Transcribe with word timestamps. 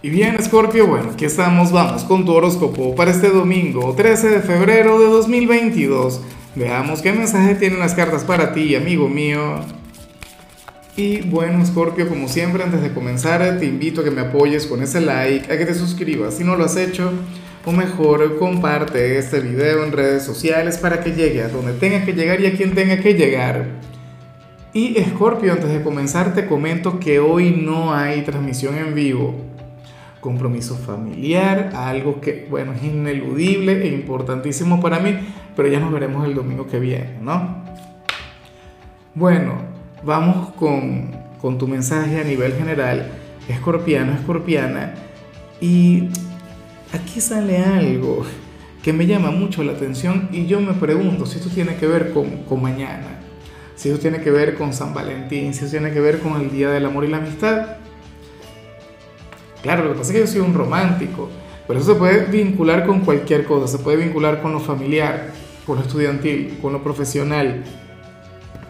Y 0.00 0.10
bien, 0.10 0.36
Scorpio, 0.40 0.86
bueno, 0.86 1.10
aquí 1.10 1.24
estamos, 1.24 1.72
vamos 1.72 2.04
con 2.04 2.24
tu 2.24 2.32
horóscopo 2.32 2.94
para 2.94 3.10
este 3.10 3.30
domingo, 3.30 3.94
13 3.96 4.28
de 4.28 4.40
febrero 4.40 5.00
de 5.00 5.06
2022. 5.06 6.20
Veamos 6.54 7.02
qué 7.02 7.12
mensaje 7.12 7.56
tienen 7.56 7.80
las 7.80 7.94
cartas 7.94 8.22
para 8.22 8.52
ti, 8.52 8.76
amigo 8.76 9.08
mío. 9.08 9.56
Y 10.96 11.22
bueno, 11.22 11.66
Scorpio, 11.66 12.08
como 12.08 12.28
siempre, 12.28 12.62
antes 12.62 12.80
de 12.80 12.94
comenzar, 12.94 13.58
te 13.58 13.66
invito 13.66 14.02
a 14.02 14.04
que 14.04 14.12
me 14.12 14.20
apoyes 14.20 14.68
con 14.68 14.84
ese 14.84 15.00
like, 15.00 15.52
a 15.52 15.58
que 15.58 15.66
te 15.66 15.74
suscribas 15.74 16.34
si 16.34 16.44
no 16.44 16.54
lo 16.54 16.64
has 16.64 16.76
hecho, 16.76 17.10
o 17.64 17.72
mejor, 17.72 18.38
comparte 18.38 19.18
este 19.18 19.40
video 19.40 19.82
en 19.82 19.90
redes 19.90 20.22
sociales 20.22 20.78
para 20.78 21.00
que 21.00 21.10
llegue 21.10 21.42
a 21.42 21.48
donde 21.48 21.72
tenga 21.72 22.04
que 22.04 22.12
llegar 22.12 22.40
y 22.40 22.46
a 22.46 22.56
quien 22.56 22.72
tenga 22.72 23.00
que 23.00 23.14
llegar. 23.14 23.66
Y 24.72 24.94
Scorpio, 25.10 25.54
antes 25.54 25.70
de 25.70 25.82
comenzar, 25.82 26.34
te 26.34 26.46
comento 26.46 27.00
que 27.00 27.18
hoy 27.18 27.50
no 27.50 27.92
hay 27.92 28.22
transmisión 28.22 28.78
en 28.78 28.94
vivo 28.94 29.47
compromiso 30.20 30.76
familiar, 30.76 31.70
algo 31.74 32.20
que, 32.20 32.46
bueno, 32.50 32.72
es 32.72 32.82
ineludible 32.82 33.82
e 33.82 33.88
importantísimo 33.94 34.80
para 34.80 34.98
mí, 34.98 35.16
pero 35.56 35.68
ya 35.68 35.80
nos 35.80 35.92
veremos 35.92 36.26
el 36.26 36.34
domingo 36.34 36.66
que 36.66 36.78
viene, 36.78 37.18
¿no? 37.20 37.62
Bueno, 39.14 39.54
vamos 40.02 40.50
con, 40.54 41.10
con 41.40 41.58
tu 41.58 41.66
mensaje 41.66 42.20
a 42.20 42.24
nivel 42.24 42.54
general, 42.54 43.10
escorpiano, 43.48 44.12
escorpiana, 44.12 44.94
y 45.60 46.08
aquí 46.92 47.20
sale 47.20 47.58
algo 47.58 48.24
que 48.82 48.92
me 48.92 49.06
llama 49.06 49.30
mucho 49.30 49.64
la 49.64 49.72
atención 49.72 50.28
y 50.32 50.46
yo 50.46 50.60
me 50.60 50.72
pregunto 50.72 51.26
si 51.26 51.38
esto 51.38 51.50
tiene 51.50 51.76
que 51.76 51.86
ver 51.86 52.12
con, 52.12 52.44
con 52.44 52.62
mañana, 52.62 53.18
si 53.74 53.88
esto 53.88 54.00
tiene 54.00 54.20
que 54.20 54.30
ver 54.30 54.54
con 54.54 54.72
San 54.72 54.94
Valentín, 54.94 55.52
si 55.52 55.64
esto 55.64 55.78
tiene 55.78 55.92
que 55.92 56.00
ver 56.00 56.20
con 56.20 56.40
el 56.40 56.50
Día 56.50 56.70
del 56.70 56.86
Amor 56.86 57.04
y 57.04 57.08
la 57.08 57.18
Amistad, 57.18 57.78
Claro, 59.62 59.84
lo 59.84 59.92
que 59.92 59.98
pasa 59.98 60.12
es 60.12 60.14
que 60.14 60.20
yo 60.20 60.26
soy 60.26 60.40
un 60.40 60.54
romántico, 60.54 61.28
pero 61.66 61.80
eso 61.80 61.92
se 61.92 61.98
puede 61.98 62.26
vincular 62.26 62.86
con 62.86 63.00
cualquier 63.00 63.44
cosa, 63.44 63.66
se 63.66 63.82
puede 63.82 63.96
vincular 63.96 64.40
con 64.40 64.52
lo 64.52 64.60
familiar, 64.60 65.32
con 65.66 65.76
lo 65.76 65.82
estudiantil, 65.82 66.58
con 66.62 66.72
lo 66.72 66.82
profesional. 66.82 67.64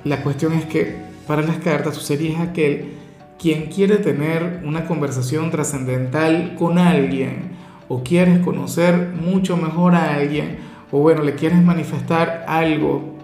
La 0.05 0.23
cuestión 0.23 0.55
es 0.55 0.65
que 0.65 0.97
para 1.27 1.43
las 1.43 1.59
cartas 1.59 1.95
tú 1.95 2.01
serías 2.01 2.41
aquel 2.41 2.95
quien 3.39 3.67
quiere 3.67 3.99
tener 3.99 4.63
una 4.65 4.87
conversación 4.87 5.51
trascendental 5.51 6.57
con 6.59 6.79
alguien 6.79 7.51
o 7.89 8.03
quieres 8.03 8.41
conocer 8.41 9.13
mucho 9.15 9.57
mejor 9.57 9.95
a 9.95 10.15
alguien 10.15 10.59
o 10.91 10.99
bueno, 11.01 11.23
le 11.23 11.35
quieres 11.35 11.63
manifestar 11.63 12.45
algo 12.49 13.15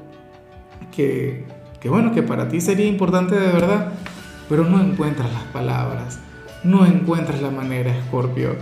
que, 0.94 1.44
que 1.80 1.88
bueno, 1.88 2.12
que 2.12 2.22
para 2.22 2.48
ti 2.48 2.60
sería 2.60 2.86
importante 2.86 3.34
de 3.34 3.48
verdad, 3.48 3.92
pero 4.48 4.64
no 4.64 4.80
encuentras 4.80 5.32
las 5.32 5.44
palabras 5.44 6.20
no 6.64 6.86
encuentras 6.86 7.40
la 7.40 7.50
manera, 7.50 7.96
Escorpio. 7.96 8.56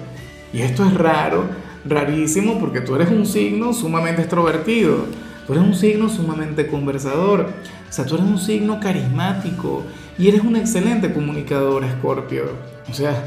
Y 0.52 0.60
esto 0.60 0.84
es 0.84 0.92
raro, 0.94 1.44
rarísimo, 1.84 2.58
porque 2.58 2.80
tú 2.80 2.94
eres 2.94 3.10
un 3.10 3.24
signo 3.24 3.72
sumamente 3.72 4.22
extrovertido, 4.22 5.06
tú 5.46 5.54
eres 5.54 5.64
un 5.64 5.74
signo 5.74 6.08
sumamente 6.08 6.66
conversador, 6.66 7.48
o 7.88 7.92
sea, 7.92 8.04
tú 8.04 8.16
eres 8.16 8.26
un 8.26 8.38
signo 8.38 8.80
carismático 8.80 9.82
y 10.18 10.28
eres 10.28 10.42
un 10.42 10.56
excelente 10.56 11.12
comunicador, 11.12 11.84
Escorpio. 11.84 12.44
O 12.90 12.94
sea, 12.94 13.24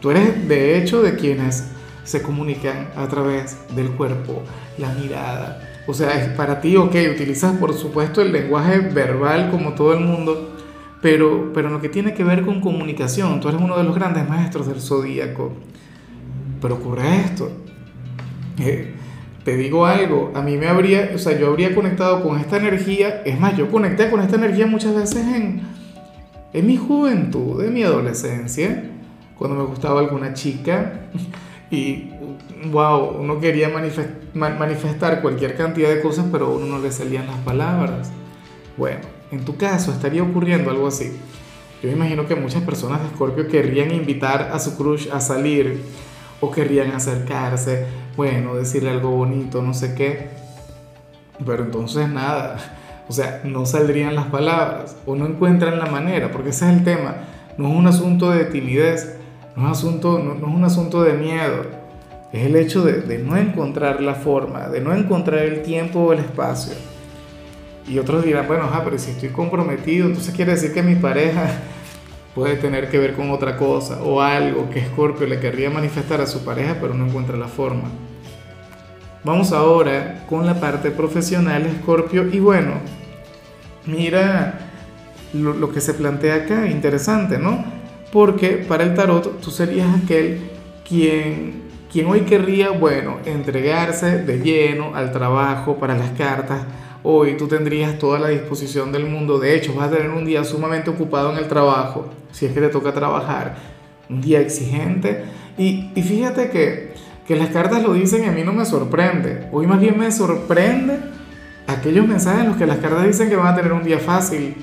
tú 0.00 0.10
eres 0.10 0.48
de 0.48 0.78
hecho 0.78 1.02
de 1.02 1.16
quienes 1.16 1.70
se 2.04 2.22
comunican 2.22 2.88
a 2.96 3.08
través 3.08 3.56
del 3.74 3.90
cuerpo, 3.92 4.42
la 4.78 4.92
mirada. 4.92 5.60
O 5.86 5.94
sea, 5.94 6.22
es 6.22 6.28
para 6.30 6.60
ti, 6.60 6.76
ok, 6.76 6.94
utilizas 7.12 7.56
por 7.58 7.74
supuesto 7.74 8.22
el 8.22 8.32
lenguaje 8.32 8.78
verbal 8.78 9.50
como 9.50 9.74
todo 9.74 9.92
el 9.92 10.00
mundo, 10.00 10.54
pero, 11.04 11.52
pero 11.52 11.68
en 11.68 11.74
lo 11.74 11.82
que 11.82 11.90
tiene 11.90 12.14
que 12.14 12.24
ver 12.24 12.46
con 12.46 12.62
comunicación, 12.62 13.38
tú 13.38 13.50
eres 13.50 13.60
uno 13.60 13.76
de 13.76 13.84
los 13.84 13.94
grandes 13.94 14.26
maestros 14.26 14.66
del 14.66 14.80
zodíaco. 14.80 15.52
Pero 16.62 16.76
ocurre 16.76 17.16
esto. 17.16 17.52
Eh, 18.58 18.94
te 19.44 19.54
digo 19.54 19.84
algo, 19.84 20.32
a 20.34 20.40
mí 20.40 20.56
me 20.56 20.66
habría, 20.66 21.10
o 21.14 21.18
sea, 21.18 21.38
yo 21.38 21.48
habría 21.48 21.74
conectado 21.74 22.22
con 22.22 22.40
esta 22.40 22.56
energía, 22.56 23.20
es 23.26 23.38
más, 23.38 23.54
yo 23.54 23.70
conecté 23.70 24.08
con 24.08 24.22
esta 24.22 24.36
energía 24.36 24.66
muchas 24.66 24.94
veces 24.94 25.26
en, 25.26 25.60
en 26.54 26.66
mi 26.66 26.78
juventud, 26.78 27.62
en 27.62 27.74
mi 27.74 27.82
adolescencia, 27.82 28.90
cuando 29.36 29.58
me 29.58 29.64
gustaba 29.64 30.00
alguna 30.00 30.32
chica 30.32 31.00
y, 31.70 32.12
wow, 32.70 33.18
uno 33.20 33.40
quería 33.40 33.68
manifestar 34.32 35.20
cualquier 35.20 35.54
cantidad 35.54 35.90
de 35.90 36.00
cosas, 36.00 36.24
pero 36.32 36.46
a 36.46 36.48
uno 36.48 36.64
no 36.64 36.78
le 36.78 36.90
salían 36.90 37.26
las 37.26 37.40
palabras. 37.40 38.10
Bueno, 38.78 39.13
en 39.30 39.44
tu 39.44 39.56
caso 39.56 39.92
estaría 39.92 40.22
ocurriendo 40.22 40.70
algo 40.70 40.86
así. 40.86 41.12
Yo 41.82 41.90
me 41.90 41.96
imagino 41.96 42.26
que 42.26 42.34
muchas 42.34 42.62
personas 42.62 43.02
de 43.02 43.08
Scorpio 43.10 43.46
querrían 43.48 43.90
invitar 43.90 44.50
a 44.52 44.58
su 44.58 44.76
crush 44.76 45.08
a 45.12 45.20
salir 45.20 45.82
o 46.40 46.50
querrían 46.50 46.92
acercarse, 46.92 47.86
bueno, 48.16 48.54
decirle 48.54 48.90
algo 48.90 49.10
bonito, 49.10 49.60
no 49.62 49.74
sé 49.74 49.94
qué. 49.94 50.30
Pero 51.44 51.64
entonces 51.64 52.08
nada, 52.08 52.56
o 53.08 53.12
sea, 53.12 53.42
no 53.44 53.66
saldrían 53.66 54.14
las 54.14 54.26
palabras 54.26 54.96
o 55.04 55.14
no 55.14 55.26
encuentran 55.26 55.78
la 55.78 55.86
manera, 55.86 56.30
porque 56.30 56.50
ese 56.50 56.70
es 56.70 56.76
el 56.78 56.84
tema. 56.84 57.16
No 57.58 57.68
es 57.68 57.74
un 57.74 57.86
asunto 57.86 58.30
de 58.30 58.46
timidez, 58.46 59.16
no 59.56 59.66
es, 59.66 59.78
asunto, 59.78 60.18
no, 60.18 60.34
es 60.34 60.42
un 60.42 60.64
asunto 60.64 61.02
de 61.02 61.12
miedo, 61.12 61.66
es 62.32 62.46
el 62.46 62.56
hecho 62.56 62.82
de 62.82 63.18
no 63.18 63.36
encontrar 63.36 64.00
la 64.00 64.14
forma, 64.14 64.68
de 64.68 64.80
no 64.80 64.94
encontrar 64.94 65.40
el 65.40 65.62
tiempo 65.62 66.00
o 66.00 66.12
el 66.12 66.20
espacio. 66.20 66.74
Y 67.86 67.98
otros 67.98 68.24
dirán, 68.24 68.46
bueno, 68.46 68.68
pero 68.82 68.98
si 68.98 69.10
estoy 69.10 69.28
comprometido, 69.28 70.06
entonces 70.06 70.34
quiere 70.34 70.52
decir 70.52 70.72
que 70.72 70.82
mi 70.82 70.94
pareja 70.94 71.48
puede 72.34 72.56
tener 72.56 72.90
que 72.90 72.98
ver 72.98 73.14
con 73.14 73.30
otra 73.30 73.56
cosa 73.56 74.02
o 74.02 74.20
algo 74.20 74.70
que 74.70 74.84
Scorpio 74.86 75.26
le 75.26 75.38
querría 75.38 75.70
manifestar 75.70 76.20
a 76.20 76.26
su 76.26 76.44
pareja, 76.44 76.76
pero 76.80 76.94
no 76.94 77.06
encuentra 77.06 77.36
la 77.36 77.48
forma. 77.48 77.90
Vamos 79.22 79.52
ahora 79.52 80.24
con 80.28 80.44
la 80.44 80.60
parte 80.60 80.90
profesional, 80.90 81.66
Scorpio, 81.82 82.28
y 82.30 82.40
bueno, 82.40 82.72
mira 83.86 84.58
lo, 85.32 85.54
lo 85.54 85.72
que 85.72 85.80
se 85.80 85.94
plantea 85.94 86.34
acá, 86.36 86.66
interesante, 86.66 87.38
¿no? 87.38 87.64
Porque 88.12 88.64
para 88.68 88.84
el 88.84 88.94
tarot 88.94 89.40
tú 89.40 89.50
serías 89.50 89.88
aquel 90.02 90.50
quien, 90.86 91.62
quien 91.90 92.06
hoy 92.06 92.20
querría, 92.20 92.70
bueno, 92.70 93.18
entregarse 93.24 94.18
de 94.22 94.38
lleno 94.40 94.94
al 94.94 95.12
trabajo, 95.12 95.76
para 95.76 95.96
las 95.96 96.10
cartas, 96.10 96.62
hoy 97.04 97.36
tú 97.36 97.46
tendrías 97.46 97.98
toda 97.98 98.18
la 98.18 98.28
disposición 98.28 98.90
del 98.90 99.04
mundo. 99.06 99.38
De 99.38 99.54
hecho, 99.54 99.74
vas 99.74 99.88
a 99.88 99.96
tener 99.96 100.10
un 100.10 100.24
día 100.24 100.42
sumamente 100.42 100.90
ocupado 100.90 101.30
en 101.30 101.38
el 101.38 101.46
trabajo, 101.46 102.08
si 102.32 102.46
es 102.46 102.52
que 102.52 102.60
te 102.60 102.68
toca 102.68 102.92
trabajar, 102.92 103.56
un 104.08 104.20
día 104.20 104.40
exigente. 104.40 105.24
Y, 105.56 105.92
y 105.94 106.02
fíjate 106.02 106.50
que, 106.50 106.94
que 107.28 107.36
las 107.36 107.50
cartas 107.50 107.82
lo 107.82 107.92
dicen 107.92 108.24
y 108.24 108.26
a 108.26 108.32
mí 108.32 108.42
no 108.42 108.52
me 108.52 108.64
sorprende. 108.64 109.48
Hoy 109.52 109.66
más 109.66 109.80
bien 109.80 109.98
me 109.98 110.10
sorprende 110.10 110.98
aquellos 111.66 112.08
mensajes 112.08 112.40
en 112.40 112.48
los 112.48 112.56
que 112.56 112.66
las 112.66 112.78
cartas 112.78 113.06
dicen 113.06 113.28
que 113.28 113.36
van 113.36 113.48
a 113.48 113.54
tener 113.54 113.72
un 113.72 113.84
día 113.84 113.98
fácil. 113.98 114.56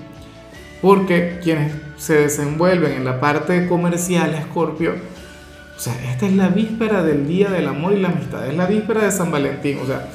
Porque 0.81 1.39
quienes 1.43 1.73
se 1.97 2.15
desenvuelven 2.15 2.93
en 2.93 3.05
la 3.05 3.19
parte 3.19 3.67
comercial, 3.67 4.33
Escorpio, 4.33 4.95
o 5.77 5.79
sea, 5.79 5.93
esta 6.11 6.25
es 6.25 6.33
la 6.33 6.49
víspera 6.49 7.03
del 7.03 7.27
Día 7.27 7.49
del 7.49 7.67
Amor 7.67 7.93
y 7.93 7.99
la 7.99 8.09
Amistad, 8.09 8.47
es 8.47 8.57
la 8.57 8.65
víspera 8.65 9.03
de 9.03 9.11
San 9.11 9.31
Valentín, 9.31 9.79
o 9.81 9.85
sea, 9.85 10.07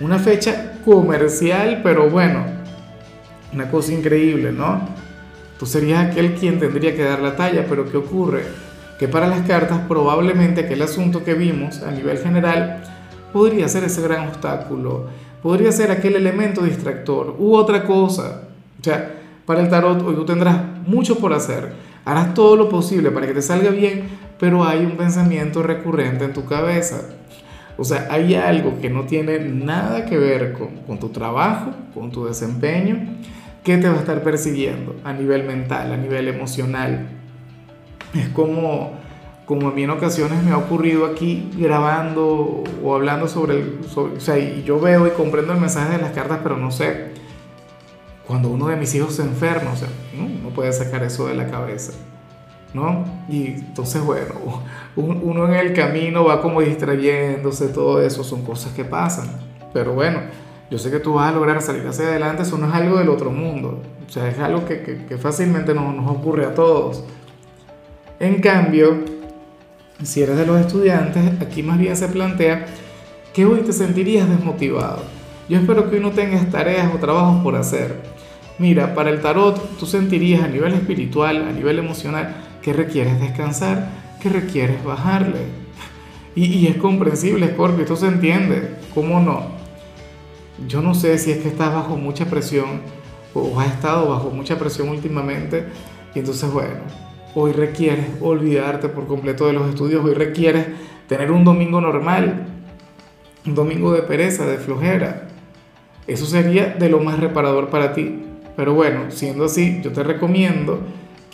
una 0.00 0.18
fecha 0.18 0.73
comercial, 0.84 1.80
pero 1.82 2.10
bueno, 2.10 2.44
una 3.52 3.70
cosa 3.70 3.92
increíble, 3.92 4.52
¿no? 4.52 4.80
Tú 5.58 5.66
serías 5.66 6.10
aquel 6.10 6.34
quien 6.34 6.58
tendría 6.58 6.94
que 6.94 7.04
dar 7.04 7.20
la 7.20 7.36
talla, 7.36 7.64
pero 7.68 7.90
¿qué 7.90 7.96
ocurre? 7.96 8.44
Que 8.98 9.08
para 9.08 9.26
las 9.26 9.46
cartas 9.46 9.80
probablemente 9.88 10.62
aquel 10.62 10.82
asunto 10.82 11.24
que 11.24 11.34
vimos 11.34 11.82
a 11.82 11.90
nivel 11.90 12.18
general 12.18 12.82
podría 13.32 13.68
ser 13.68 13.84
ese 13.84 14.02
gran 14.02 14.28
obstáculo, 14.28 15.06
podría 15.42 15.72
ser 15.72 15.90
aquel 15.90 16.16
elemento 16.16 16.62
distractor 16.62 17.36
u 17.38 17.54
otra 17.54 17.84
cosa. 17.84 18.42
O 18.80 18.84
sea, 18.84 19.14
para 19.46 19.60
el 19.60 19.68
tarot 19.68 20.02
hoy 20.02 20.14
tú 20.14 20.24
tendrás 20.24 20.60
mucho 20.86 21.18
por 21.18 21.32
hacer, 21.32 21.72
harás 22.04 22.34
todo 22.34 22.56
lo 22.56 22.68
posible 22.68 23.10
para 23.10 23.26
que 23.26 23.34
te 23.34 23.42
salga 23.42 23.70
bien, 23.70 24.04
pero 24.38 24.64
hay 24.64 24.84
un 24.84 24.96
pensamiento 24.96 25.62
recurrente 25.62 26.24
en 26.24 26.32
tu 26.32 26.44
cabeza 26.44 27.00
o 27.76 27.84
sea, 27.84 28.06
hay 28.10 28.34
algo 28.34 28.78
que 28.80 28.88
no 28.88 29.04
tiene 29.04 29.38
nada 29.40 30.04
que 30.06 30.16
ver 30.16 30.52
con, 30.86 30.98
tu 30.98 31.08
trabajo, 31.08 31.72
con 31.92 32.12
tu 32.12 32.24
desempeño, 32.24 32.98
que 33.64 33.78
te 33.78 33.88
va 33.88 33.96
a 33.96 33.98
estar 33.98 34.22
persiguiendo 34.22 34.94
a 35.04 35.12
nivel 35.12 35.44
mental, 35.44 35.92
a 35.92 35.96
nivel 35.96 36.28
emocional. 36.28 37.08
Es 38.14 38.28
como, 38.28 38.92
como 39.44 39.68
a 39.68 39.72
mí 39.72 39.82
en 39.82 39.90
ocasiones 39.90 40.42
me 40.44 40.52
ha 40.52 40.58
ocurrido 40.58 41.06
aquí 41.06 41.50
grabando 41.56 42.62
o 42.82 42.94
hablando 42.94 43.26
sobre 43.26 43.54
el... 43.54 43.80
o 43.96 44.20
sea, 44.20 44.38
y 44.38 44.62
yo 44.64 44.78
veo 44.78 45.08
y 45.08 45.10
comprendo 45.10 45.52
el 45.52 45.60
mensaje 45.60 45.96
de 45.96 46.02
las 46.02 46.12
cartas, 46.12 46.40
pero 46.42 46.56
no 46.56 46.70
sé. 46.70 47.12
Cuando 48.24 48.50
uno 48.50 48.68
de 48.68 48.76
mis 48.76 48.94
hijos 48.94 49.16
se 49.16 49.22
enferma, 49.22 49.72
o 49.72 49.76
sea, 49.76 49.88
no, 50.16 50.28
no 50.28 50.50
puede 50.50 50.72
sacar 50.72 51.02
eso 51.02 51.26
de 51.26 51.34
la 51.34 51.48
cabeza. 51.48 51.92
¿No? 52.74 53.04
Y 53.28 53.46
entonces, 53.46 54.04
bueno, 54.04 54.34
uno 54.96 55.48
en 55.48 55.54
el 55.54 55.72
camino 55.72 56.24
va 56.24 56.42
como 56.42 56.60
distrayéndose, 56.60 57.68
todo 57.68 58.02
eso 58.02 58.22
son 58.22 58.44
cosas 58.44 58.72
que 58.72 58.84
pasan. 58.84 59.28
Pero 59.72 59.94
bueno, 59.94 60.20
yo 60.70 60.78
sé 60.78 60.90
que 60.90 60.98
tú 60.98 61.14
vas 61.14 61.30
a 61.30 61.32
lograr 61.32 61.62
salir 61.62 61.86
hacia 61.86 62.06
adelante, 62.06 62.42
eso 62.42 62.58
no 62.58 62.66
es 62.68 62.74
algo 62.74 62.98
del 62.98 63.08
otro 63.08 63.30
mundo, 63.30 63.80
o 64.06 64.10
sea, 64.10 64.28
es 64.28 64.38
algo 64.38 64.64
que, 64.64 65.06
que, 65.08 65.16
fácilmente 65.16 65.72
nos, 65.72 65.94
nos, 65.94 66.10
ocurre 66.10 66.44
a 66.44 66.54
todos. 66.54 67.04
En 68.20 68.40
cambio, 68.40 69.14
Si 70.02 70.22
eres 70.22 70.36
de 70.36 70.44
los 70.44 70.60
estudiantes, 70.60 71.40
aquí 71.40 71.62
más 71.62 71.78
bien 71.78 71.96
se 71.96 72.08
plantea 72.08 72.66
que 73.32 73.46
hoy 73.46 73.60
te 73.60 73.72
sentirías 73.72 74.28
desmotivado. 74.28 75.02
Yo 75.48 75.58
espero 75.58 75.88
que 75.88 75.96
hoy 75.96 76.02
no 76.02 76.10
tengas 76.10 76.50
tareas 76.50 76.92
o 76.92 76.98
trabajos 76.98 77.42
por 77.42 77.54
hacer. 77.54 78.02
Mira, 78.58 78.94
para 78.94 79.10
el 79.10 79.20
tarot 79.20 79.78
tú 79.78 79.86
sentirías 79.86 80.42
a 80.42 80.48
nivel 80.48 80.72
espiritual, 80.74 81.42
a 81.48 81.52
nivel 81.52 81.78
emocional, 81.78 82.34
que 82.64 82.72
requieres 82.72 83.20
descansar, 83.20 83.90
que 84.20 84.30
requieres 84.30 84.82
bajarle. 84.82 85.40
Y, 86.34 86.66
es 86.66 86.76
comprensible, 86.78 87.48
Scorpio, 87.48 87.82
esto 87.82 87.94
se 87.94 88.06
entiende. 88.06 88.76
¿Cómo 88.94 89.20
no? 89.20 89.42
Yo 90.66 90.80
no 90.80 90.94
sé 90.94 91.18
si 91.18 91.30
es 91.30 91.42
que 91.42 91.48
estás 91.48 91.74
bajo 91.74 91.96
mucha 91.96 92.24
presión 92.24 92.80
o 93.34 93.60
has 93.60 93.66
estado 93.66 94.08
bajo 94.08 94.30
mucha 94.30 94.58
presión 94.58 94.88
últimamente 94.88 95.66
y 96.14 96.20
entonces, 96.20 96.50
bueno, 96.50 96.76
hoy 97.34 97.52
requieres 97.52 98.06
olvidarte 98.20 98.88
por 98.88 99.06
completo 99.06 99.46
de 99.46 99.52
los 99.52 99.68
estudios, 99.68 100.04
hoy 100.04 100.14
requieres 100.14 100.68
tener 101.06 101.32
un 101.32 101.44
domingo 101.44 101.80
normal, 101.80 102.46
un 103.44 103.54
domingo 103.54 103.92
de 103.92 104.02
pereza, 104.02 104.46
de 104.46 104.56
flojera. 104.56 105.28
Eso 106.06 106.24
sería 106.24 106.68
de 106.68 106.88
lo 106.88 107.00
más 107.00 107.20
reparador 107.20 107.68
para 107.68 107.92
ti. 107.92 108.22
Pero 108.56 108.72
bueno, 108.72 109.10
siendo 109.10 109.44
así, 109.44 109.80
yo 109.82 109.92
te 109.92 110.02
recomiendo 110.02 110.80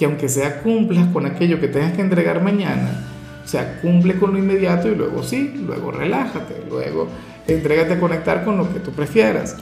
que 0.00 0.06
aunque 0.06 0.30
sea 0.30 0.62
cumplas 0.62 1.08
con 1.08 1.26
aquello 1.26 1.60
que 1.60 1.68
tengas 1.68 1.92
que 1.92 2.00
entregar 2.00 2.42
mañana, 2.42 3.04
o 3.44 3.46
sea, 3.46 3.82
cumple 3.82 4.18
con 4.18 4.32
lo 4.32 4.38
inmediato 4.38 4.88
y 4.88 4.94
luego 4.94 5.22
sí, 5.22 5.62
luego 5.66 5.90
relájate, 5.90 6.64
luego 6.70 7.06
entrégate 7.46 7.92
a 7.92 8.00
conectar 8.00 8.42
con 8.42 8.56
lo 8.56 8.72
que 8.72 8.80
tú 8.80 8.92
prefieras. 8.92 9.58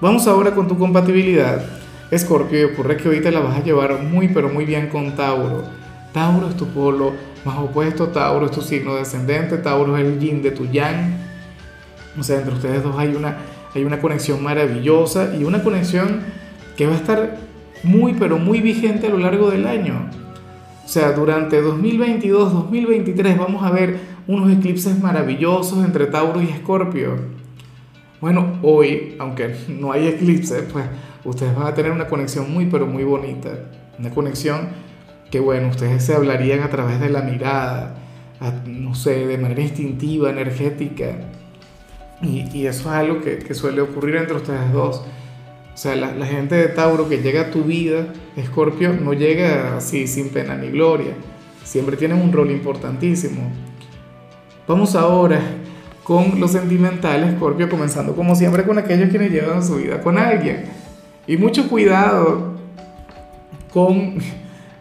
Vamos 0.00 0.28
ahora 0.28 0.52
con 0.52 0.68
tu 0.68 0.78
compatibilidad. 0.78 1.64
Escorpio, 2.12 2.60
y 2.60 2.62
ocurre 2.62 2.96
que 2.96 3.08
hoy 3.08 3.20
te 3.20 3.32
la 3.32 3.40
vas 3.40 3.56
a 3.56 3.64
llevar 3.64 4.00
muy 4.04 4.28
pero 4.28 4.50
muy 4.50 4.64
bien 4.64 4.86
con 4.86 5.16
Tauro. 5.16 5.64
Tauro 6.12 6.48
es 6.48 6.56
tu 6.56 6.68
polo 6.68 7.12
más 7.44 7.58
opuesto, 7.58 8.06
Tauro 8.06 8.46
es 8.46 8.52
tu 8.52 8.62
signo 8.62 8.94
descendente, 8.94 9.58
Tauro 9.58 9.96
es 9.96 10.04
el 10.04 10.20
yin 10.20 10.42
de 10.42 10.52
tu 10.52 10.66
yang. 10.66 11.12
O 12.16 12.22
sea, 12.22 12.38
entre 12.38 12.54
ustedes 12.54 12.84
dos 12.84 12.96
hay 12.96 13.16
una, 13.16 13.38
hay 13.74 13.82
una 13.82 14.00
conexión 14.00 14.44
maravillosa 14.44 15.34
y 15.34 15.42
una 15.42 15.64
conexión 15.64 16.20
que 16.76 16.86
va 16.86 16.92
a 16.92 16.98
estar 16.98 17.49
muy 17.82 18.14
pero 18.14 18.38
muy 18.38 18.60
vigente 18.60 19.06
a 19.06 19.10
lo 19.10 19.18
largo 19.18 19.50
del 19.50 19.66
año. 19.66 20.10
O 20.84 20.88
sea, 20.88 21.12
durante 21.12 21.60
2022, 21.60 22.52
2023 22.52 23.38
vamos 23.38 23.62
a 23.62 23.70
ver 23.70 23.98
unos 24.26 24.50
eclipses 24.50 24.98
maravillosos 25.00 25.84
entre 25.84 26.06
Tauro 26.06 26.42
y 26.42 26.48
Escorpio. 26.48 27.16
Bueno, 28.20 28.58
hoy, 28.62 29.16
aunque 29.18 29.54
no 29.68 29.92
hay 29.92 30.08
eclipse, 30.08 30.62
pues 30.62 30.84
ustedes 31.24 31.54
van 31.54 31.68
a 31.68 31.74
tener 31.74 31.92
una 31.92 32.06
conexión 32.06 32.52
muy, 32.52 32.66
pero 32.66 32.86
muy 32.86 33.04
bonita. 33.04 33.50
Una 33.98 34.10
conexión 34.10 34.68
que, 35.30 35.40
bueno, 35.40 35.68
ustedes 35.68 36.04
se 36.04 36.14
hablarían 36.14 36.60
a 36.60 36.70
través 36.70 37.00
de 37.00 37.08
la 37.08 37.22
mirada, 37.22 37.94
no 38.66 38.94
sé, 38.94 39.26
de 39.26 39.38
manera 39.38 39.62
instintiva, 39.62 40.30
energética. 40.30 41.16
Y, 42.20 42.66
eso 42.66 42.80
es 42.90 42.94
algo 42.94 43.20
que, 43.20 43.38
que 43.38 43.54
suele 43.54 43.80
ocurrir 43.80 44.16
entre 44.16 44.36
ustedes 44.36 44.72
dos. 44.72 45.02
O 45.72 45.76
sea, 45.76 45.94
la, 45.96 46.26
gente 46.26 46.56
de 46.56 46.68
Tauro 46.68 47.08
que 47.08 47.22
llega 47.22 47.42
a 47.42 47.50
tu 47.50 47.62
vida, 47.62 48.12
Escorpio, 48.36 48.92
no 48.92 49.12
llega 49.12 49.76
así 49.76 50.06
sin 50.06 50.28
pena 50.28 50.56
ni 50.56 50.68
gloria. 50.68 51.12
Siempre 51.64 51.96
tienen 51.96 52.20
un 52.20 52.32
rol 52.32 52.50
importantísimo. 52.50 53.50
Vamos 54.66 54.94
ahora 54.94 55.40
con 56.02 56.40
los 56.40 56.52
sentimentales, 56.52 57.32
Escorpio, 57.32 57.68
comenzando 57.68 58.14
como 58.14 58.34
siempre 58.34 58.64
con 58.64 58.78
aquellos 58.78 59.08
quienes 59.08 59.30
llevan 59.30 59.64
su 59.64 59.76
vida 59.76 60.00
con 60.00 60.18
alguien. 60.18 60.64
Y 61.26 61.36
mucho 61.36 61.68
cuidado 61.68 62.54
con, 63.72 64.16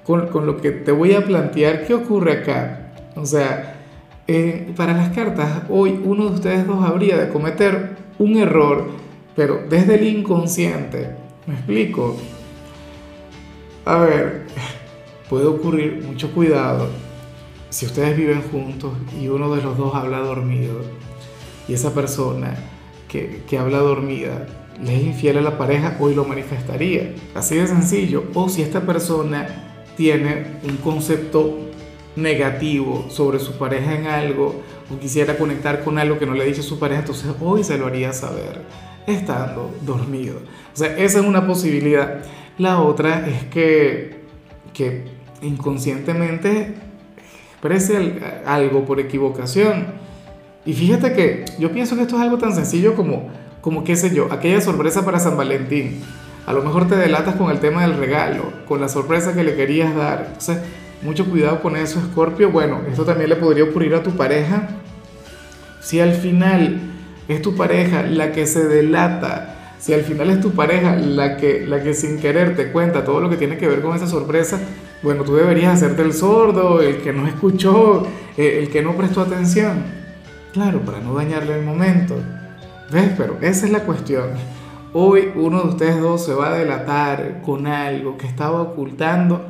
con, 0.05 0.45
lo 0.45 0.57
que 0.57 0.71
te 0.71 0.91
voy 0.91 1.13
a 1.13 1.23
plantear. 1.23 1.85
¿Qué 1.85 1.93
ocurre 1.93 2.39
acá? 2.39 2.91
O 3.15 3.25
sea, 3.25 3.75
eh, 4.27 4.73
para 4.75 4.93
las 4.93 5.09
cartas, 5.09 5.63
hoy 5.69 6.01
uno 6.03 6.25
de 6.29 6.35
ustedes 6.35 6.67
dos 6.67 6.83
habría 6.83 7.17
de 7.17 7.29
cometer 7.29 7.95
un 8.17 8.37
error 8.37 8.98
pero 9.39 9.61
desde 9.69 9.95
el 9.95 10.05
inconsciente. 10.05 11.15
¿Me 11.47 11.53
explico? 11.53 12.17
A 13.85 13.99
ver, 13.99 14.47
puede 15.29 15.45
ocurrir 15.45 16.03
mucho 16.05 16.33
cuidado 16.33 16.89
si 17.69 17.85
ustedes 17.85 18.17
viven 18.17 18.41
juntos 18.41 18.91
y 19.17 19.29
uno 19.29 19.55
de 19.55 19.61
los 19.61 19.77
dos 19.77 19.95
habla 19.95 20.19
dormido 20.19 20.81
y 21.69 21.73
esa 21.73 21.93
persona 21.93 22.53
que, 23.07 23.41
que 23.47 23.57
habla 23.57 23.77
dormida 23.77 24.45
le 24.83 24.97
es 24.97 25.03
infiel 25.03 25.37
a 25.37 25.41
la 25.41 25.57
pareja, 25.57 25.95
hoy 26.01 26.15
lo 26.15 26.25
manifestaría. 26.25 27.15
Así 27.33 27.55
de 27.55 27.65
sencillo. 27.65 28.25
O 28.33 28.49
si 28.49 28.61
esta 28.61 28.81
persona 28.81 29.85
tiene 29.95 30.47
un 30.63 30.75
concepto 30.75 31.59
negativo 32.17 33.05
sobre 33.09 33.39
su 33.39 33.53
pareja 33.53 33.95
en 33.95 34.07
algo 34.07 34.61
o 34.93 34.99
quisiera 34.99 35.37
conectar 35.37 35.85
con 35.85 35.97
algo 35.97 36.19
que 36.19 36.25
no 36.25 36.33
le 36.33 36.43
ha 36.43 36.45
dicho 36.45 36.61
su 36.61 36.77
pareja, 36.77 36.99
entonces 36.99 37.31
hoy 37.39 37.63
se 37.63 37.77
lo 37.77 37.87
haría 37.87 38.11
saber 38.11 38.88
estando 39.09 39.75
dormido. 39.81 40.37
O 40.73 40.77
sea, 40.77 40.97
esa 40.97 41.19
es 41.19 41.25
una 41.25 41.45
posibilidad. 41.45 42.23
La 42.57 42.81
otra 42.81 43.27
es 43.27 43.43
que, 43.45 44.21
que 44.73 45.05
inconscientemente 45.41 46.75
exprese 47.51 48.19
algo 48.45 48.85
por 48.85 48.99
equivocación. 48.99 49.87
Y 50.65 50.73
fíjate 50.73 51.13
que 51.13 51.45
yo 51.59 51.71
pienso 51.71 51.95
que 51.95 52.03
esto 52.03 52.15
es 52.15 52.21
algo 52.21 52.37
tan 52.37 52.53
sencillo 52.53 52.95
como, 52.95 53.29
como 53.61 53.83
qué 53.83 53.95
sé 53.95 54.13
yo, 54.13 54.31
aquella 54.31 54.61
sorpresa 54.61 55.03
para 55.03 55.19
San 55.19 55.35
Valentín. 55.35 56.01
A 56.45 56.53
lo 56.53 56.63
mejor 56.63 56.87
te 56.87 56.95
delatas 56.95 57.35
con 57.35 57.51
el 57.51 57.59
tema 57.59 57.81
del 57.81 57.97
regalo, 57.97 58.51
con 58.67 58.81
la 58.81 58.89
sorpresa 58.89 59.33
que 59.33 59.43
le 59.43 59.55
querías 59.55 59.95
dar. 59.95 60.25
Entonces, 60.27 60.59
mucho 61.01 61.29
cuidado 61.29 61.61
con 61.61 61.75
eso, 61.75 62.01
Scorpio. 62.11 62.49
Bueno, 62.49 62.81
esto 62.89 63.05
también 63.05 63.29
le 63.29 63.35
podría 63.35 63.65
ocurrir 63.65 63.93
a 63.95 64.03
tu 64.03 64.11
pareja. 64.11 64.69
Si 65.81 65.99
al 65.99 66.13
final 66.13 66.79
es 67.29 67.41
tu 67.41 67.55
pareja 67.55 68.03
la 68.03 68.31
que 68.31 68.47
se 68.47 68.67
delata, 68.67 69.55
si 69.79 69.93
al 69.93 70.01
final 70.01 70.29
es 70.31 70.41
tu 70.41 70.51
pareja 70.51 70.95
la 70.95 71.37
que, 71.37 71.65
la 71.65 71.81
que 71.81 71.93
sin 71.93 72.19
querer 72.19 72.55
te 72.55 72.71
cuenta 72.71 73.05
todo 73.05 73.21
lo 73.21 73.29
que 73.29 73.37
tiene 73.37 73.57
que 73.57 73.67
ver 73.67 73.81
con 73.81 73.95
esa 73.95 74.07
sorpresa, 74.07 74.59
bueno, 75.03 75.23
tú 75.23 75.35
deberías 75.35 75.75
hacerte 75.75 76.01
el 76.01 76.11
sordo, 76.11 76.81
el 76.81 76.97
que 76.97 77.13
no 77.13 77.27
escuchó, 77.27 78.05
eh, 78.35 78.59
el 78.61 78.69
que 78.69 78.81
no 78.81 78.97
prestó 78.97 79.21
atención. 79.21 79.83
Claro, 80.51 80.81
para 80.81 80.99
no 80.99 81.13
dañarle 81.13 81.57
el 81.57 81.63
momento. 81.63 82.15
¿Ves? 82.91 83.11
Pero 83.15 83.37
esa 83.41 83.67
es 83.67 83.71
la 83.71 83.83
cuestión. 83.83 84.31
Hoy 84.91 85.31
uno 85.35 85.61
de 85.61 85.69
ustedes 85.69 86.01
dos 86.01 86.25
se 86.25 86.33
va 86.33 86.49
a 86.49 86.57
delatar 86.57 87.41
con 87.45 87.67
algo 87.67 88.17
que 88.17 88.25
estaba 88.25 88.61
ocultando. 88.61 89.45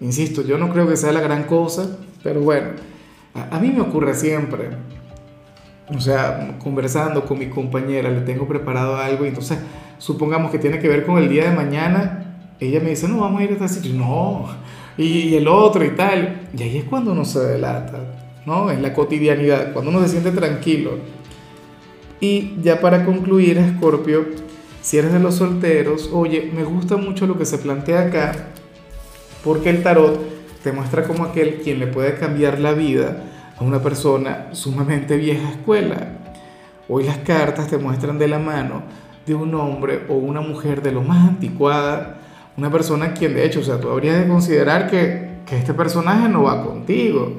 Insisto, 0.00 0.42
yo 0.42 0.58
no 0.58 0.70
creo 0.70 0.86
que 0.86 0.96
sea 0.96 1.12
la 1.12 1.20
gran 1.20 1.44
cosa, 1.44 1.98
pero 2.22 2.40
bueno, 2.40 2.68
a, 3.34 3.56
a 3.56 3.58
mí 3.58 3.70
me 3.70 3.80
ocurre 3.80 4.14
siempre 4.14 4.68
o 5.94 6.00
sea, 6.00 6.56
conversando 6.62 7.24
con 7.24 7.38
mi 7.38 7.48
compañera, 7.48 8.10
le 8.10 8.20
tengo 8.20 8.46
preparado 8.46 8.96
algo 8.96 9.24
y 9.24 9.28
entonces 9.28 9.58
supongamos 9.98 10.50
que 10.50 10.58
tiene 10.58 10.78
que 10.78 10.88
ver 10.88 11.04
con 11.04 11.18
el 11.18 11.28
día 11.28 11.50
de 11.50 11.56
mañana, 11.56 12.36
ella 12.60 12.80
me 12.80 12.90
dice, 12.90 13.08
no, 13.08 13.20
vamos 13.20 13.40
a 13.40 13.44
ir 13.44 13.50
a 13.50 13.52
este 13.54 13.68
sitio, 13.68 13.94
no, 13.94 14.46
y, 14.96 15.34
el 15.34 15.48
otro 15.48 15.84
y 15.84 15.90
tal, 15.90 16.48
y 16.56 16.62
ahí 16.62 16.78
es 16.78 16.84
cuando 16.84 17.12
uno 17.12 17.24
se 17.24 17.40
delata, 17.40 17.98
¿no? 18.44 18.70
En 18.70 18.82
la 18.82 18.92
cotidianidad, 18.92 19.72
cuando 19.72 19.90
uno 19.90 20.02
se 20.02 20.08
siente 20.08 20.30
tranquilo. 20.30 20.98
Y 22.20 22.56
ya 22.62 22.80
para 22.80 23.04
concluir, 23.06 23.58
Scorpio, 23.76 24.26
si 24.82 24.98
eres 24.98 25.12
de 25.12 25.18
los 25.18 25.36
solteros, 25.36 26.10
oye, 26.12 26.50
me 26.54 26.64
gusta 26.64 26.98
mucho 26.98 27.26
lo 27.26 27.38
que 27.38 27.46
se 27.46 27.58
plantea 27.58 28.02
acá, 28.02 28.32
porque 29.42 29.70
el 29.70 29.82
tarot 29.82 30.20
te 30.62 30.72
muestra 30.72 31.04
como 31.04 31.24
aquel 31.24 31.60
quien 31.62 31.78
le 31.78 31.86
puede 31.86 32.16
cambiar 32.16 32.60
la 32.60 32.72
vida 32.72 33.29
a 33.60 33.64
una 33.64 33.78
persona 33.78 34.48
sumamente 34.52 35.16
vieja 35.18 35.50
escuela. 35.50 36.08
Hoy 36.88 37.04
las 37.04 37.18
cartas 37.18 37.68
te 37.68 37.76
muestran 37.76 38.18
de 38.18 38.26
la 38.26 38.38
mano 38.38 38.82
de 39.26 39.34
un 39.34 39.54
hombre 39.54 40.06
o 40.08 40.14
una 40.14 40.40
mujer 40.40 40.82
de 40.82 40.92
lo 40.92 41.02
más 41.02 41.28
anticuada, 41.28 42.16
una 42.56 42.70
persona 42.70 43.12
quien 43.12 43.34
de 43.34 43.44
hecho, 43.44 43.60
o 43.60 43.62
sea, 43.62 43.78
tú 43.78 43.90
habrías 43.90 44.18
de 44.18 44.26
considerar 44.26 44.90
que, 44.90 45.40
que 45.44 45.58
este 45.58 45.74
personaje 45.74 46.28
no 46.28 46.44
va 46.44 46.64
contigo, 46.64 47.36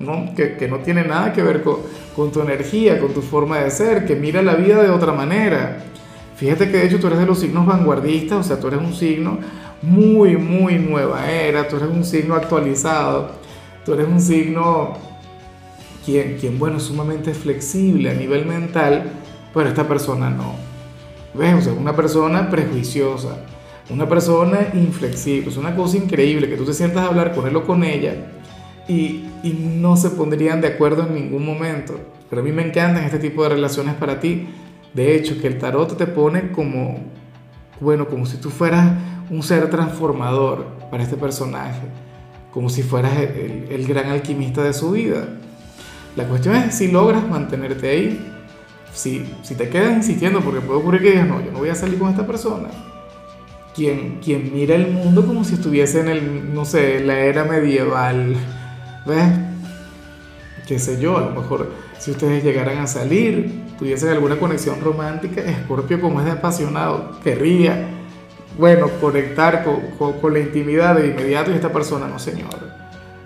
¿no? 0.00 0.34
Que, 0.34 0.56
que 0.56 0.66
no 0.66 0.78
tiene 0.78 1.04
nada 1.04 1.32
que 1.32 1.42
ver 1.44 1.62
con, 1.62 1.76
con 2.16 2.32
tu 2.32 2.40
energía, 2.40 3.00
con 3.00 3.14
tu 3.14 3.22
forma 3.22 3.58
de 3.58 3.70
ser, 3.70 4.04
que 4.04 4.16
mira 4.16 4.42
la 4.42 4.56
vida 4.56 4.82
de 4.82 4.90
otra 4.90 5.12
manera. 5.12 5.78
Fíjate 6.34 6.70
que 6.70 6.78
de 6.78 6.86
hecho 6.86 6.98
tú 6.98 7.06
eres 7.06 7.20
de 7.20 7.26
los 7.26 7.38
signos 7.38 7.64
vanguardistas, 7.64 8.38
o 8.38 8.42
sea, 8.42 8.58
tú 8.58 8.66
eres 8.66 8.80
un 8.80 8.92
signo 8.92 9.38
muy, 9.80 10.36
muy 10.36 10.74
nueva 10.74 11.30
era, 11.30 11.68
tú 11.68 11.76
eres 11.76 11.88
un 11.88 12.04
signo 12.04 12.34
actualizado, 12.34 13.30
tú 13.84 13.94
eres 13.94 14.08
un 14.08 14.20
signo 14.20 15.15
quien, 16.06 16.58
bueno, 16.58 16.78
es 16.78 16.84
sumamente 16.84 17.34
flexible 17.34 18.10
a 18.10 18.14
nivel 18.14 18.46
mental, 18.46 19.10
pero 19.52 19.68
esta 19.68 19.86
persona 19.86 20.30
no. 20.30 20.54
¿Ves? 21.34 21.54
O 21.54 21.60
sea, 21.60 21.72
una 21.72 21.94
persona 21.94 22.48
prejuiciosa, 22.48 23.44
una 23.90 24.08
persona 24.08 24.68
inflexible, 24.72 25.50
es 25.50 25.56
una 25.56 25.74
cosa 25.74 25.96
increíble 25.96 26.48
que 26.48 26.56
tú 26.56 26.64
te 26.64 26.72
sientas 26.72 27.04
a 27.04 27.08
hablar 27.08 27.34
con 27.34 27.46
él 27.46 27.56
o 27.56 27.66
con 27.66 27.84
ella 27.84 28.14
y, 28.88 29.24
y 29.42 29.52
no 29.80 29.96
se 29.96 30.10
pondrían 30.10 30.60
de 30.60 30.68
acuerdo 30.68 31.06
en 31.06 31.14
ningún 31.14 31.44
momento. 31.44 31.98
Pero 32.30 32.40
a 32.40 32.44
mí 32.44 32.52
me 32.52 32.66
encantan 32.66 33.04
este 33.04 33.18
tipo 33.18 33.42
de 33.42 33.50
relaciones 33.50 33.94
para 33.94 34.18
ti. 34.18 34.48
De 34.94 35.14
hecho, 35.14 35.38
que 35.40 35.46
el 35.46 35.58
tarot 35.58 35.96
te 35.96 36.06
pone 36.06 36.52
como, 36.52 37.00
bueno, 37.80 38.08
como 38.08 38.24
si 38.24 38.38
tú 38.38 38.48
fueras 38.50 38.92
un 39.28 39.42
ser 39.42 39.68
transformador 39.68 40.64
para 40.90 41.02
este 41.02 41.16
personaje 41.16 41.82
como 42.56 42.70
si 42.70 42.82
fueras 42.82 43.18
el, 43.18 43.66
el 43.68 43.86
gran 43.86 44.08
alquimista 44.08 44.62
de 44.62 44.72
su 44.72 44.92
vida. 44.92 45.28
La 46.16 46.24
cuestión 46.24 46.56
es 46.56 46.74
si 46.74 46.88
logras 46.88 47.28
mantenerte 47.28 47.90
ahí, 47.90 48.32
si, 48.94 49.30
si 49.42 49.54
te 49.54 49.68
quedas 49.68 49.94
insistiendo, 49.94 50.40
porque 50.40 50.62
puede 50.62 50.80
ocurrir 50.80 51.02
que 51.02 51.10
digas, 51.10 51.28
no, 51.28 51.44
yo 51.44 51.52
no 51.52 51.58
voy 51.58 51.68
a 51.68 51.74
salir 51.74 51.98
con 51.98 52.08
esta 52.08 52.26
persona. 52.26 52.68
Quien, 53.74 54.20
quien 54.24 54.50
mira 54.54 54.74
el 54.74 54.90
mundo 54.92 55.26
como 55.26 55.44
si 55.44 55.54
estuviese 55.54 56.00
en 56.00 56.08
el, 56.08 56.54
no 56.54 56.64
sé, 56.64 57.00
la 57.04 57.18
era 57.18 57.44
medieval. 57.44 58.34
¿Ves? 59.04 59.28
Qué 60.66 60.78
sé 60.78 60.98
yo, 60.98 61.18
a 61.18 61.20
lo 61.20 61.42
mejor 61.42 61.70
si 61.98 62.12
ustedes 62.12 62.42
llegaran 62.42 62.78
a 62.78 62.86
salir, 62.86 63.64
tuviesen 63.78 64.08
alguna 64.08 64.38
conexión 64.38 64.80
romántica, 64.80 65.42
Scorpio 65.64 66.00
como 66.00 66.20
es 66.20 66.24
de 66.24 66.32
apasionado, 66.32 67.20
querría, 67.22 67.88
bueno, 68.58 68.88
conectar 69.02 69.64
con, 69.64 69.90
con, 69.98 70.18
con 70.18 70.32
la 70.32 70.40
intimidad 70.40 70.96
de 70.96 71.08
inmediato 71.08 71.50
y 71.50 71.54
esta 71.54 71.70
persona, 71.70 72.08
no 72.08 72.18
señor. 72.18 72.74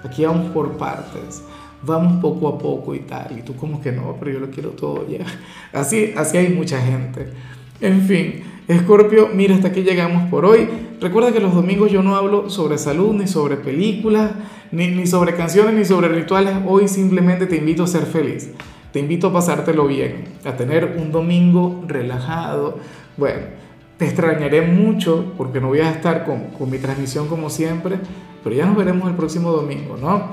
Aquí 0.02 0.24
vamos 0.24 0.50
por 0.50 0.76
partes 0.76 1.44
vamos 1.82 2.20
poco 2.20 2.48
a 2.48 2.58
poco 2.58 2.94
y 2.94 3.00
tal, 3.00 3.38
y 3.38 3.42
tú 3.42 3.56
como 3.56 3.80
que 3.80 3.92
no, 3.92 4.16
pero 4.18 4.32
yo 4.32 4.40
lo 4.40 4.50
quiero 4.50 4.70
todo 4.70 5.06
ya. 5.08 5.24
Así, 5.72 6.12
así 6.16 6.36
hay 6.36 6.48
mucha 6.48 6.80
gente. 6.80 7.28
En 7.80 8.02
fin, 8.02 8.42
Escorpio, 8.68 9.28
mira, 9.34 9.54
hasta 9.54 9.68
aquí 9.68 9.82
llegamos 9.82 10.28
por 10.30 10.44
hoy. 10.44 10.68
Recuerda 11.00 11.32
que 11.32 11.40
los 11.40 11.54
domingos 11.54 11.90
yo 11.90 12.02
no 12.02 12.14
hablo 12.14 12.50
sobre 12.50 12.78
salud, 12.78 13.14
ni 13.14 13.26
sobre 13.26 13.56
películas, 13.56 14.32
ni, 14.70 14.88
ni 14.88 15.06
sobre 15.06 15.34
canciones, 15.34 15.74
ni 15.74 15.84
sobre 15.84 16.08
rituales. 16.08 16.54
Hoy 16.66 16.86
simplemente 16.86 17.46
te 17.46 17.56
invito 17.56 17.84
a 17.84 17.86
ser 17.86 18.02
feliz. 18.02 18.50
Te 18.92 18.98
invito 18.98 19.28
a 19.28 19.32
pasártelo 19.32 19.86
bien, 19.86 20.24
a 20.44 20.56
tener 20.56 20.96
un 20.98 21.10
domingo 21.10 21.84
relajado. 21.86 22.78
Bueno, 23.16 23.40
te 23.96 24.04
extrañaré 24.04 24.62
mucho 24.62 25.32
porque 25.36 25.60
no 25.60 25.68
voy 25.68 25.80
a 25.80 25.90
estar 25.90 26.24
con, 26.24 26.50
con 26.56 26.70
mi 26.70 26.78
transmisión 26.78 27.28
como 27.28 27.50
siempre, 27.50 27.98
pero 28.42 28.54
ya 28.54 28.66
nos 28.66 28.76
veremos 28.76 29.08
el 29.08 29.16
próximo 29.16 29.52
domingo, 29.52 29.96
¿no? 30.00 30.30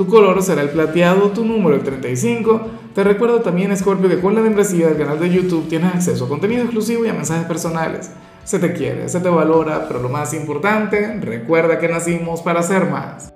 Tu 0.00 0.06
color 0.06 0.42
será 0.42 0.62
el 0.62 0.70
plateado, 0.70 1.28
tu 1.28 1.44
número 1.44 1.76
el 1.76 1.82
35. 1.82 2.68
Te 2.94 3.04
recuerdo 3.04 3.42
también, 3.42 3.76
Scorpio, 3.76 4.08
que 4.08 4.18
con 4.18 4.34
la 4.34 4.40
membresía 4.40 4.86
del 4.86 4.96
canal 4.96 5.20
de 5.20 5.28
YouTube 5.28 5.68
tienes 5.68 5.94
acceso 5.94 6.24
a 6.24 6.28
contenido 6.30 6.62
exclusivo 6.62 7.04
y 7.04 7.10
a 7.10 7.12
mensajes 7.12 7.44
personales. 7.44 8.10
Se 8.42 8.58
te 8.58 8.72
quiere, 8.72 9.10
se 9.10 9.20
te 9.20 9.28
valora, 9.28 9.86
pero 9.86 10.00
lo 10.00 10.08
más 10.08 10.32
importante, 10.32 11.18
recuerda 11.20 11.78
que 11.78 11.86
nacimos 11.86 12.40
para 12.40 12.62
ser 12.62 12.86
más. 12.88 13.28